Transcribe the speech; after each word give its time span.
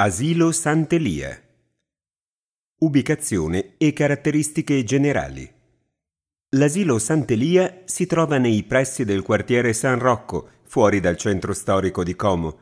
Asilo 0.00 0.52
Sant'Elia. 0.52 1.36
Ubicazione 2.82 3.74
e 3.78 3.92
caratteristiche 3.92 4.84
generali. 4.84 5.50
L'asilo 6.50 7.00
Sant'Elia 7.00 7.82
si 7.84 8.06
trova 8.06 8.38
nei 8.38 8.62
pressi 8.62 9.04
del 9.04 9.22
quartiere 9.22 9.72
San 9.72 9.98
Rocco, 9.98 10.50
fuori 10.62 11.00
dal 11.00 11.16
centro 11.16 11.52
storico 11.52 12.04
di 12.04 12.14
Como. 12.14 12.58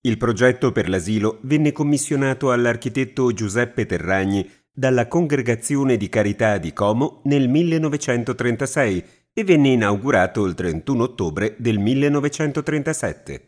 Il 0.00 0.16
progetto 0.16 0.72
per 0.72 0.88
l'asilo 0.88 1.38
venne 1.42 1.70
commissionato 1.70 2.50
all'architetto 2.50 3.32
Giuseppe 3.32 3.86
Terragni 3.86 4.44
dalla 4.72 5.06
Congregazione 5.06 5.96
di 5.96 6.08
Carità 6.08 6.58
di 6.58 6.72
Como 6.72 7.20
nel 7.26 7.48
1936 7.48 9.04
e 9.32 9.44
venne 9.44 9.68
inaugurato 9.68 10.44
il 10.44 10.54
31 10.54 11.04
ottobre 11.04 11.54
del 11.56 11.78
1937. 11.78 13.47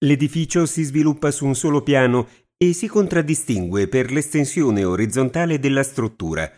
L'edificio 0.00 0.64
si 0.64 0.84
sviluppa 0.84 1.32
su 1.32 1.44
un 1.44 1.56
solo 1.56 1.82
piano 1.82 2.28
e 2.56 2.72
si 2.72 2.86
contraddistingue 2.86 3.88
per 3.88 4.12
l'estensione 4.12 4.84
orizzontale 4.84 5.58
della 5.58 5.82
struttura. 5.82 6.50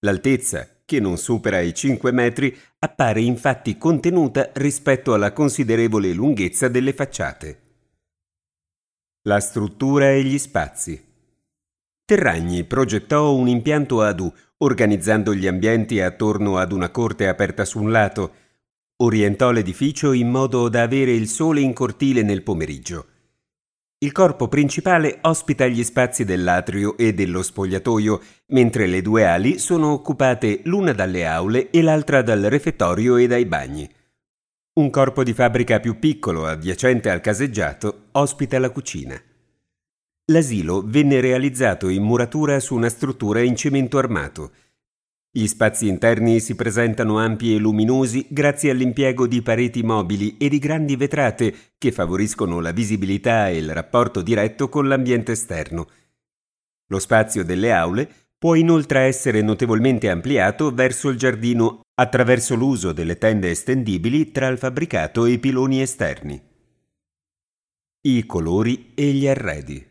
L'altezza, 0.00 0.68
che 0.84 1.00
non 1.00 1.16
supera 1.16 1.60
i 1.60 1.72
5 1.72 2.12
metri, 2.12 2.54
appare 2.80 3.20
infatti 3.20 3.78
contenuta 3.78 4.50
rispetto 4.54 5.14
alla 5.14 5.32
considerevole 5.32 6.12
lunghezza 6.12 6.68
delle 6.68 6.92
facciate. 6.92 7.60
La 9.22 9.40
struttura 9.40 10.10
e 10.10 10.22
gli 10.22 10.38
spazi. 10.38 11.02
Terragni 12.04 12.64
progettò 12.64 13.34
un 13.34 13.48
impianto 13.48 14.02
ad 14.02 14.20
U, 14.20 14.32
organizzando 14.58 15.34
gli 15.34 15.46
ambienti 15.46 16.00
attorno 16.00 16.58
ad 16.58 16.72
una 16.72 16.90
corte 16.90 17.28
aperta 17.28 17.64
su 17.64 17.80
un 17.80 17.90
lato, 17.90 18.34
Orientò 19.02 19.50
l'edificio 19.50 20.12
in 20.12 20.28
modo 20.28 20.68
da 20.68 20.82
avere 20.82 21.12
il 21.12 21.26
sole 21.26 21.62
in 21.62 21.72
cortile 21.72 22.22
nel 22.22 22.42
pomeriggio. 22.42 23.06
Il 24.02 24.12
corpo 24.12 24.46
principale 24.48 25.18
ospita 25.22 25.66
gli 25.66 25.82
spazi 25.82 26.24
dell'atrio 26.24 26.98
e 26.98 27.14
dello 27.14 27.42
spogliatoio, 27.42 28.20
mentre 28.48 28.86
le 28.86 29.00
due 29.00 29.24
ali 29.24 29.58
sono 29.58 29.92
occupate 29.92 30.60
l'una 30.64 30.92
dalle 30.92 31.24
aule 31.24 31.70
e 31.70 31.80
l'altra 31.80 32.20
dal 32.20 32.42
refettorio 32.42 33.16
e 33.16 33.26
dai 33.26 33.46
bagni. 33.46 33.90
Un 34.74 34.90
corpo 34.90 35.22
di 35.22 35.32
fabbrica 35.32 35.80
più 35.80 35.98
piccolo, 35.98 36.46
adiacente 36.46 37.08
al 37.08 37.22
caseggiato, 37.22 38.08
ospita 38.12 38.58
la 38.58 38.68
cucina. 38.68 39.18
L'asilo 40.26 40.82
venne 40.84 41.20
realizzato 41.20 41.88
in 41.88 42.02
muratura 42.02 42.60
su 42.60 42.74
una 42.74 42.90
struttura 42.90 43.40
in 43.40 43.56
cemento 43.56 43.96
armato, 43.96 44.52
gli 45.32 45.46
spazi 45.46 45.86
interni 45.86 46.40
si 46.40 46.56
presentano 46.56 47.18
ampi 47.18 47.54
e 47.54 47.58
luminosi 47.58 48.26
grazie 48.28 48.72
all'impiego 48.72 49.28
di 49.28 49.42
pareti 49.42 49.84
mobili 49.84 50.36
e 50.36 50.48
di 50.48 50.58
grandi 50.58 50.96
vetrate 50.96 51.54
che 51.78 51.92
favoriscono 51.92 52.58
la 52.58 52.72
visibilità 52.72 53.48
e 53.48 53.58
il 53.58 53.72
rapporto 53.72 54.22
diretto 54.22 54.68
con 54.68 54.88
l'ambiente 54.88 55.32
esterno. 55.32 55.88
Lo 56.88 56.98
spazio 56.98 57.44
delle 57.44 57.70
aule 57.70 58.12
può 58.36 58.56
inoltre 58.56 59.02
essere 59.02 59.40
notevolmente 59.40 60.10
ampliato 60.10 60.74
verso 60.74 61.08
il 61.10 61.16
giardino 61.16 61.82
attraverso 61.94 62.56
l'uso 62.56 62.92
delle 62.92 63.16
tende 63.16 63.50
estendibili 63.50 64.32
tra 64.32 64.48
il 64.48 64.58
fabbricato 64.58 65.26
e 65.26 65.32
i 65.32 65.38
piloni 65.38 65.80
esterni. 65.80 66.42
I 68.00 68.26
colori 68.26 68.92
e 68.94 69.12
gli 69.12 69.28
arredi. 69.28 69.89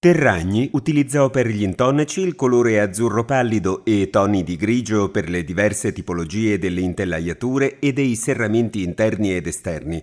Terragni 0.00 0.70
utilizzò 0.72 1.28
per 1.28 1.46
gli 1.46 1.62
intonaci 1.62 2.22
il 2.22 2.34
colore 2.34 2.80
azzurro 2.80 3.26
pallido 3.26 3.84
e 3.84 4.08
toni 4.08 4.42
di 4.42 4.56
grigio 4.56 5.10
per 5.10 5.28
le 5.28 5.44
diverse 5.44 5.92
tipologie 5.92 6.58
delle 6.58 6.80
intelaiature 6.80 7.78
e 7.80 7.92
dei 7.92 8.16
serramenti 8.16 8.82
interni 8.82 9.36
ed 9.36 9.46
esterni. 9.46 10.02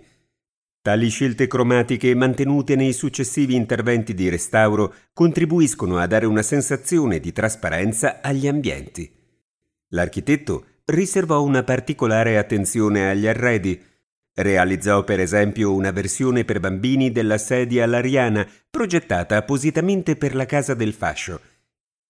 Tali 0.84 1.10
scelte 1.10 1.48
cromatiche 1.48 2.14
mantenute 2.14 2.76
nei 2.76 2.94
successivi 2.94 3.56
interventi 3.56 4.14
di 4.14 4.30
restauro 4.30 4.94
contribuiscono 5.14 5.98
a 5.98 6.06
dare 6.06 6.28
una 6.28 6.44
sensazione 6.44 7.20
di 7.20 7.32
trasparenza 7.32 8.22
agli 8.22 8.48
ambienti. 8.48 9.12
L'architetto 9.94 10.66
riservò 10.86 11.42
una 11.42 11.64
particolare 11.64 12.38
attenzione 12.38 13.10
agli 13.10 13.26
arredi, 13.26 13.82
Realizzò 14.40 15.04
per 15.04 15.20
esempio 15.20 15.74
una 15.74 15.90
versione 15.90 16.46
per 16.46 16.60
bambini 16.60 17.12
della 17.12 17.40
sedia 17.40 17.86
all'ariana 17.86 18.48
progettata 18.70 19.36
appositamente 19.36 20.16
per 20.16 20.36
la 20.36 20.46
casa 20.46 20.76
del 20.76 20.94
fascio. 20.94 21.42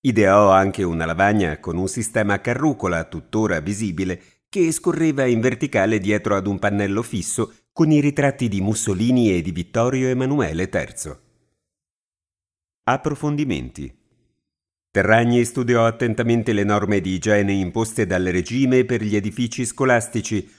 Ideò 0.01 0.51
anche 0.51 0.83
una 0.83 1.05
lavagna 1.05 1.57
con 1.59 1.77
un 1.77 1.87
sistema 1.87 2.33
a 2.33 2.39
carrucola 2.39 3.05
tuttora 3.05 3.61
visibile 3.61 4.21
che 4.49 4.73
scorreva 4.73 5.23
in 5.23 5.39
verticale 5.39 5.99
dietro 5.99 6.35
ad 6.35 6.47
un 6.47 6.59
pannello 6.59 7.01
fisso 7.01 7.53
con 7.71 7.91
i 7.91 8.01
ritratti 8.01 8.49
di 8.49 8.59
Mussolini 8.59 9.33
e 9.33 9.41
di 9.41 9.51
Vittorio 9.51 10.09
Emanuele 10.09 10.69
III. 10.69 11.15
Approfondimenti 12.83 13.97
Terragni 14.91 15.45
studiò 15.45 15.85
attentamente 15.85 16.51
le 16.51 16.63
norme 16.65 16.99
di 16.99 17.13
igiene 17.13 17.53
imposte 17.53 18.05
dal 18.05 18.23
regime 18.23 18.83
per 18.83 19.03
gli 19.03 19.15
edifici 19.15 19.63
scolastici, 19.63 20.49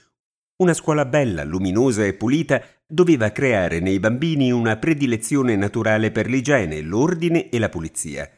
una 0.59 0.73
scuola 0.73 1.05
bella, 1.05 1.43
luminosa 1.43 2.05
e 2.05 2.13
pulita 2.13 2.61
doveva 2.85 3.31
creare 3.31 3.79
nei 3.79 3.99
bambini 3.99 4.51
una 4.51 4.75
predilezione 4.77 5.55
naturale 5.55 6.11
per 6.11 6.27
l'igiene, 6.27 6.81
l'ordine 6.81 7.49
e 7.49 7.59
la 7.59 7.69
pulizia. 7.69 8.29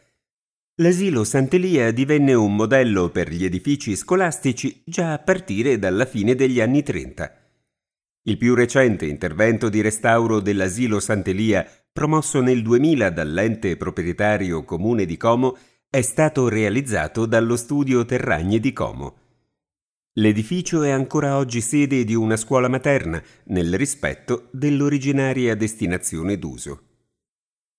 L'asilo 0.75 1.23
Sant'Elia 1.23 1.91
divenne 1.91 2.33
un 2.33 2.55
modello 2.55 3.09
per 3.09 3.31
gli 3.31 3.43
edifici 3.43 3.95
scolastici 3.95 4.83
già 4.85 5.13
a 5.13 5.19
partire 5.19 5.79
dalla 5.79 6.05
fine 6.05 6.35
degli 6.35 6.61
anni 6.61 6.83
30. 6.83 7.35
Il 8.23 8.37
più 8.37 8.53
recente 8.53 9.05
intervento 9.07 9.69
di 9.69 9.81
restauro 9.81 10.39
dell'asilo 10.39 10.99
Sant'Elia, 10.99 11.67
promosso 11.91 12.39
nel 12.39 12.61
2000 12.61 13.09
dall'ente 13.09 13.77
proprietario 13.77 14.63
comune 14.63 15.05
di 15.05 15.17
Como, 15.17 15.57
è 15.89 16.01
stato 16.01 16.47
realizzato 16.47 17.25
dallo 17.25 17.55
studio 17.55 18.05
Terragni 18.05 18.59
di 18.59 18.73
Como. 18.73 19.15
L'edificio 20.15 20.83
è 20.83 20.89
ancora 20.89 21.37
oggi 21.37 21.61
sede 21.61 22.03
di 22.03 22.15
una 22.15 22.35
scuola 22.35 22.67
materna, 22.67 23.23
nel 23.45 23.73
rispetto 23.77 24.49
dell'originaria 24.51 25.55
destinazione 25.55 26.37
d'uso. 26.37 26.90